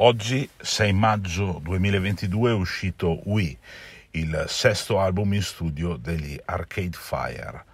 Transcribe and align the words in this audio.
Oggi, 0.00 0.48
6 0.56 0.92
maggio 0.92 1.60
2022, 1.62 2.50
è 2.50 2.54
uscito 2.54 3.20
We, 3.24 3.56
il 4.12 4.44
sesto 4.46 5.00
album 5.00 5.34
in 5.34 5.42
studio 5.42 5.96
degli 5.96 6.38
Arcade 6.44 6.96
Fire. 6.96 7.64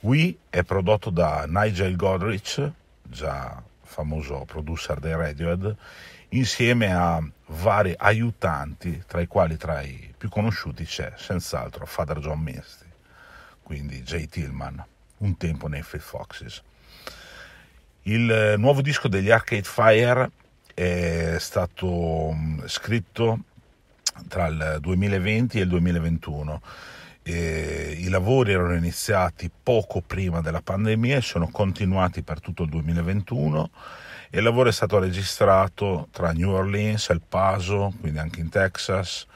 We 0.00 0.36
è 0.48 0.62
prodotto 0.62 1.10
da 1.10 1.44
Nigel 1.46 1.96
Godrich, 1.96 2.68
già 3.02 3.62
famoso 3.82 4.44
producer 4.46 4.98
dei 4.98 5.14
Radiohead, 5.14 5.76
insieme 6.30 6.92
a 6.92 7.22
vari 7.46 7.94
aiutanti, 7.96 9.04
tra 9.06 9.20
i 9.20 9.26
quali 9.26 9.56
tra 9.56 9.80
i 9.82 10.12
più 10.16 10.28
conosciuti 10.28 10.84
c'è 10.84 11.12
senz'altro 11.16 11.86
Father 11.86 12.18
John 12.18 12.40
Misty, 12.40 12.89
quindi 13.70 14.02
Jay 14.02 14.26
Tillman, 14.26 14.84
un 15.18 15.36
tempo 15.36 15.68
nei 15.68 15.82
Fleet 15.82 16.02
Foxes. 16.02 16.60
Il 18.02 18.56
nuovo 18.58 18.82
disco 18.82 19.06
degli 19.06 19.30
Arcade 19.30 19.62
Fire 19.62 20.28
è 20.74 21.36
stato 21.38 22.32
mm, 22.34 22.64
scritto 22.64 23.38
tra 24.26 24.48
il 24.48 24.78
2020 24.80 25.60
e 25.60 25.62
il 25.62 25.68
2021. 25.68 26.62
E 27.22 27.94
I 27.96 28.08
lavori 28.08 28.50
erano 28.50 28.74
iniziati 28.74 29.48
poco 29.62 30.00
prima 30.00 30.40
della 30.40 30.62
pandemia 30.62 31.18
e 31.18 31.22
sono 31.22 31.48
continuati 31.48 32.22
per 32.22 32.40
tutto 32.40 32.64
il 32.64 32.70
2021 32.70 33.70
e 34.30 34.38
il 34.38 34.42
lavoro 34.42 34.68
è 34.68 34.72
stato 34.72 34.98
registrato 34.98 36.08
tra 36.10 36.32
New 36.32 36.50
Orleans, 36.50 37.08
El 37.10 37.22
Paso, 37.22 37.94
quindi 38.00 38.18
anche 38.18 38.40
in 38.40 38.48
Texas, 38.48 39.28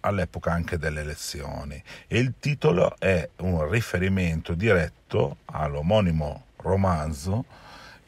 all'epoca 0.00 0.52
anche 0.52 0.78
delle 0.78 1.00
elezioni. 1.00 1.82
E 2.06 2.18
il 2.18 2.34
titolo 2.38 2.96
è 2.98 3.28
un 3.36 3.68
riferimento 3.68 4.54
diretto 4.54 5.38
all'omonimo 5.46 6.44
romanzo 6.56 7.44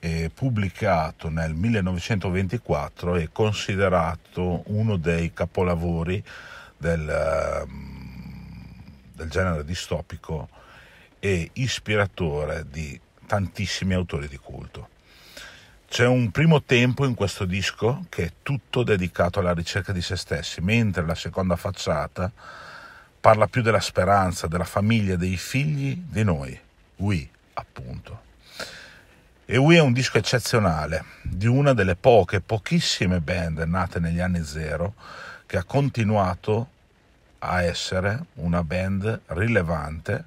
eh, 0.05 0.30
pubblicato 0.34 1.28
nel 1.28 1.55
1924 1.55 3.17
e 3.17 3.28
considerato 3.30 4.64
uno 4.67 4.97
dei 4.97 5.33
capolavori 5.33 6.22
del, 6.77 7.62
um, 7.64 8.64
del 9.14 9.30
genere 9.30 9.64
distopico 9.64 10.48
e 11.20 11.50
ispiratore 11.52 12.67
di 12.69 13.00
tantissimi 13.27 13.95
autori 13.95 14.27
di 14.27 14.36
culto. 14.36 14.89
C'è 15.93 16.07
un 16.07 16.31
primo 16.31 16.62
tempo 16.62 17.05
in 17.05 17.12
questo 17.12 17.45
disco 17.45 18.07
che 18.09 18.25
è 18.25 18.33
tutto 18.43 18.83
dedicato 18.83 19.41
alla 19.41 19.53
ricerca 19.53 19.93
di 19.93 20.01
se 20.01 20.17
stessi, 20.17 20.62
mentre 20.62 21.05
la 21.05 21.15
seconda 21.15 21.55
facciata 21.55 22.33
parla 23.21 23.47
più 23.47 23.61
della 23.61 23.79
speranza, 23.79 24.47
della 24.47 24.65
famiglia, 24.65 25.17
dei 25.17 25.37
figli, 25.37 25.95
di 26.09 26.25
noi, 26.25 26.59
we 26.97 27.29
appunto. 27.53 28.23
E 29.45 29.59
Wii 29.59 29.77
è 29.77 29.83
un 29.83 29.93
disco 29.93 30.17
eccezionale 30.17 31.05
di 31.20 31.47
una 31.47 31.75
delle 31.75 31.97
poche, 31.97 32.41
pochissime 32.41 33.20
band 33.20 33.59
nate 33.59 34.01
negli 34.01 34.20
anni 34.20 34.43
zero 34.45 34.95
che 35.45 35.59
ha 35.59 35.65
continuato 35.65 36.69
a 37.41 37.61
essere 37.65 38.25
una 38.37 38.65
band 38.65 39.20
rilevante 39.27 40.25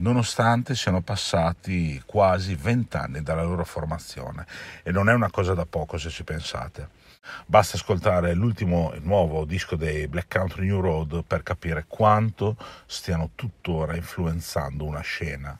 nonostante 0.00 0.74
siano 0.74 1.00
passati 1.00 2.02
quasi 2.04 2.54
vent'anni 2.54 3.22
dalla 3.22 3.42
loro 3.42 3.64
formazione 3.64 4.46
e 4.82 4.90
non 4.90 5.08
è 5.08 5.12
una 5.12 5.30
cosa 5.30 5.54
da 5.54 5.66
poco 5.66 5.98
se 5.98 6.10
ci 6.10 6.24
pensate. 6.24 6.98
Basta 7.46 7.76
ascoltare 7.76 8.34
l'ultimo 8.34 8.92
nuovo 9.00 9.44
disco 9.44 9.76
dei 9.76 10.08
Black 10.08 10.34
Country 10.34 10.66
New 10.66 10.80
Road 10.80 11.22
per 11.24 11.42
capire 11.42 11.84
quanto 11.86 12.56
stiano 12.86 13.30
tuttora 13.34 13.94
influenzando 13.94 14.84
una 14.84 15.00
scena 15.00 15.56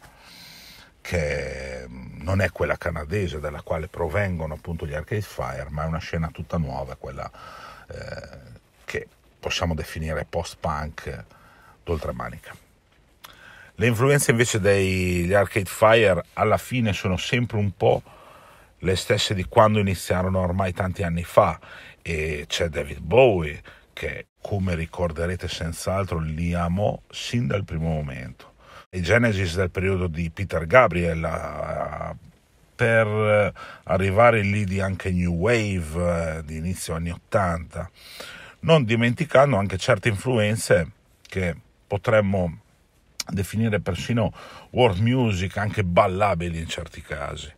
che 1.01 1.85
mm, 1.87 2.23
non 2.23 2.41
è 2.41 2.51
quella 2.51 2.77
canadese 2.77 3.41
dalla 3.41 3.63
quale 3.63 3.89
provengono 3.89 4.55
appunto 4.55 4.87
gli 4.87 4.95
Arcade 4.95 5.21
Fire, 5.23 5.67
ma 5.69 5.85
è 5.85 5.87
una 5.87 5.99
scena 5.99 6.31
tutta 6.31 6.57
nuova, 6.57 6.97
quella 6.97 7.31
eh, 7.89 8.39
che 8.85 9.07
possiamo 9.39 9.75
definire 9.75 10.27
post-punk 10.29 11.25
d'oltremanica. 11.85 12.70
Le 13.81 13.87
influenze 13.87 14.33
invece 14.33 14.61
degli 14.61 15.33
Arcade 15.33 15.65
Fire 15.65 16.23
alla 16.35 16.59
fine 16.59 16.93
sono 16.93 17.17
sempre 17.17 17.57
un 17.57 17.75
po' 17.75 18.03
le 18.81 18.95
stesse 18.95 19.33
di 19.33 19.45
quando 19.45 19.79
iniziarono 19.79 20.39
ormai 20.39 20.75
tanti 20.75 21.03
anni 21.03 21.25
fa. 21.25 21.59
E 22.03 22.45
c'è 22.47 22.69
David 22.69 22.99
Bowie 22.99 23.63
che 23.95 24.27
come 24.39 24.75
ricorderete 24.75 25.49
senz'altro 25.49 26.19
li 26.19 26.53
amò 26.53 27.01
sin 27.09 27.47
dal 27.47 27.65
primo 27.65 27.89
momento. 27.89 28.53
I 28.91 29.01
Genesis 29.01 29.57
del 29.57 29.71
periodo 29.71 30.09
di 30.09 30.29
Peter 30.29 30.67
Gabriel 30.67 32.17
per 32.75 33.55
arrivare 33.85 34.43
lì 34.43 34.67
di 34.67 34.83
anche 34.83 35.11
New 35.11 35.33
Wave 35.33 36.37
uh, 36.39 36.43
di 36.43 36.59
inizio 36.59 36.97
anni 36.97 37.13
80, 37.13 37.91
non 38.61 38.85
dimenticando 38.85 39.57
anche 39.57 39.79
certe 39.79 40.11
influenze 40.11 40.91
che 41.23 41.57
potremmo 41.87 42.60
definire 43.31 43.81
persino 43.81 44.33
world 44.71 45.01
music, 45.01 45.57
anche 45.57 45.85
ballabili 45.85 46.59
in 46.59 46.69
certi 46.69 47.01
casi. 47.03 47.53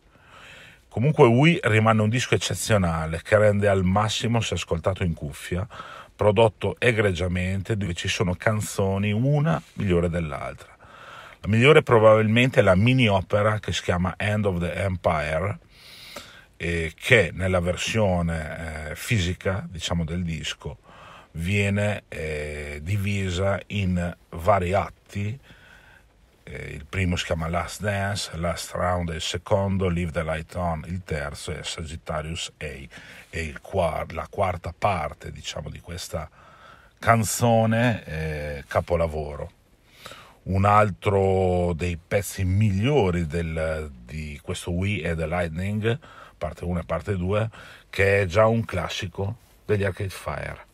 Comunque 0.87 1.25
Wii 1.25 1.59
rimane 1.63 2.01
un 2.01 2.09
disco 2.09 2.35
eccezionale 2.35 3.21
che 3.23 3.37
rende 3.37 3.67
al 3.67 3.83
massimo 3.83 4.41
se 4.41 4.53
ascoltato 4.53 5.03
in 5.03 5.13
cuffia, 5.13 5.67
prodotto 6.15 6.75
egregiamente 6.77 7.75
dove 7.75 7.93
ci 7.93 8.07
sono 8.07 8.35
canzoni 8.35 9.11
una 9.11 9.61
migliore 9.73 10.09
dell'altra. 10.09 10.75
La 11.41 11.47
migliore 11.47 11.81
probabilmente 11.81 12.59
è 12.59 12.63
la 12.63 12.75
mini 12.75 13.07
opera 13.07 13.59
che 13.59 13.73
si 13.73 13.81
chiama 13.81 14.13
End 14.17 14.45
of 14.45 14.59
the 14.59 14.73
Empire, 14.73 15.59
che 16.55 17.31
nella 17.33 17.59
versione 17.59 18.91
eh, 18.91 18.95
fisica 18.95 19.67
diciamo, 19.69 20.05
del 20.05 20.23
disco 20.23 20.77
viene 21.31 22.03
eh, 22.07 22.79
divisa 22.81 23.59
in 23.67 24.15
vari 24.29 24.73
atti. 24.73 25.37
Eh, 26.43 26.73
il 26.73 26.85
primo 26.85 27.15
si 27.15 27.25
chiama 27.25 27.47
Last 27.47 27.81
Dance, 27.81 28.35
Last 28.37 28.71
Round 28.71 29.11
è 29.11 29.15
il 29.15 29.21
secondo, 29.21 29.89
Leave 29.89 30.11
the 30.11 30.23
Light 30.23 30.55
On 30.55 30.83
il 30.87 31.01
terzo 31.03 31.51
è 31.51 31.63
Sagittarius 31.63 32.51
A 32.57 32.87
e 33.29 33.55
quart- 33.61 34.11
la 34.11 34.27
quarta 34.29 34.73
parte 34.77 35.31
diciamo, 35.31 35.69
di 35.69 35.79
questa 35.79 36.29
canzone 36.99 38.03
eh, 38.05 38.63
capolavoro 38.67 39.61
un 40.43 40.65
altro 40.65 41.73
dei 41.73 41.97
pezzi 41.97 42.43
migliori 42.43 43.27
del, 43.27 43.89
di 44.03 44.39
questo 44.41 44.71
Wii 44.71 45.01
è 45.01 45.15
The 45.15 45.27
Lightning, 45.27 45.97
parte 46.37 46.65
1 46.65 46.79
e 46.79 46.83
parte 46.83 47.15
2, 47.15 47.49
che 47.89 48.21
è 48.21 48.25
già 48.25 48.47
un 48.47 48.65
classico 48.65 49.37
degli 49.65 49.83
Arcade 49.83 50.09
Fire. 50.09 50.65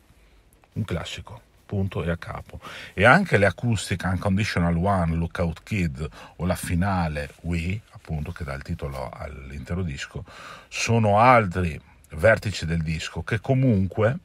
Un 0.73 0.85
classico, 0.85 1.41
punto 1.69 2.03
e 2.03 2.09
a 2.09 2.17
capo. 2.17 2.59
E 2.95 3.05
anche 3.05 3.37
le 3.37 3.45
acustiche 3.45 4.07
Unconditional 4.07 4.75
One, 4.75 5.13
Lookout 5.13 5.61
Kid 5.61 6.09
o 6.37 6.45
la 6.47 6.55
finale 6.55 7.29
Wii, 7.41 7.79
appunto, 7.91 8.31
che 8.31 8.43
dà 8.43 8.55
il 8.55 8.63
titolo 8.63 9.07
all'intero 9.13 9.83
disco, 9.83 10.25
sono 10.67 11.19
altri 11.19 11.79
vertici 12.13 12.65
del 12.65 12.81
disco 12.81 13.21
che 13.21 13.39
comunque 13.39 14.17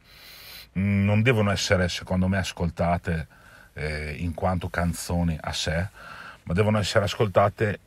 mm, 0.79 1.05
non 1.05 1.21
devono 1.21 1.51
essere, 1.51 1.91
secondo 1.91 2.29
me, 2.29 2.39
ascoltate 2.39 3.27
eh, 3.75 4.15
in 4.19 4.33
quanto 4.33 4.71
canzoni 4.71 5.37
a 5.39 5.53
sé, 5.53 5.87
ma 6.45 6.55
devono 6.55 6.79
essere 6.79 7.05
ascoltate 7.05 7.79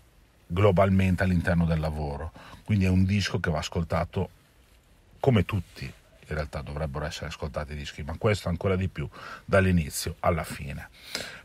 globalmente 0.45 1.24
all'interno 1.24 1.66
del 1.66 1.79
lavoro. 1.79 2.31
Quindi 2.63 2.85
è 2.85 2.89
un 2.89 3.06
disco 3.06 3.39
che 3.39 3.50
va 3.50 3.57
ascoltato 3.57 4.29
come 5.19 5.45
tutti 5.45 5.91
in 6.27 6.35
realtà 6.35 6.61
dovrebbero 6.61 7.05
essere 7.05 7.27
ascoltati 7.27 7.73
i 7.73 7.75
dischi, 7.75 8.03
ma 8.03 8.15
questo 8.17 8.49
ancora 8.49 8.75
di 8.75 8.88
più 8.88 9.07
dall'inizio 9.45 10.15
alla 10.19 10.43
fine. 10.43 10.89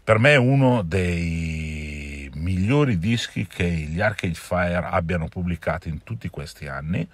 Per 0.02 0.18
me 0.18 0.32
è 0.32 0.36
uno 0.36 0.82
dei 0.82 2.30
migliori 2.34 2.98
dischi 2.98 3.46
che 3.46 3.68
gli 3.68 4.00
Arcade 4.00 4.34
Fire 4.34 4.86
abbiano 4.90 5.28
pubblicato 5.28 5.88
in 5.88 6.02
tutti 6.02 6.28
questi 6.28 6.66
anni. 6.66 7.08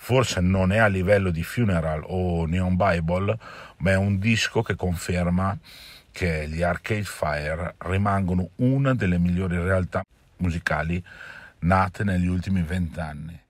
Forse 0.00 0.40
non 0.40 0.70
è 0.70 0.78
a 0.78 0.86
livello 0.86 1.30
di 1.30 1.42
Funeral 1.42 2.04
o 2.06 2.46
Neon 2.46 2.76
Bible, 2.76 3.36
ma 3.78 3.90
è 3.90 3.96
un 3.96 4.18
disco 4.18 4.62
che 4.62 4.76
conferma 4.76 5.58
che 6.12 6.48
gli 6.48 6.62
Arcade 6.62 7.02
Fire 7.02 7.74
rimangono 7.78 8.50
una 8.56 8.94
delle 8.94 9.18
migliori 9.18 9.58
realtà 9.58 10.02
musicali 10.36 11.04
nate 11.60 12.04
negli 12.04 12.28
ultimi 12.28 12.62
vent'anni. 12.62 13.47